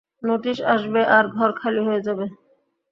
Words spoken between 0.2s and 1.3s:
notice আসবে, আর